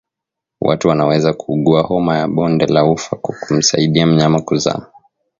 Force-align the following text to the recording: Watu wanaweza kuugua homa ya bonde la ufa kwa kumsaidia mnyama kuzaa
Watu 0.61 0.87
wanaweza 0.87 1.33
kuugua 1.33 1.81
homa 1.81 2.17
ya 2.17 2.27
bonde 2.27 2.65
la 2.65 2.85
ufa 2.85 3.15
kwa 3.15 3.35
kumsaidia 3.39 4.07
mnyama 4.07 4.41
kuzaa 4.41 4.85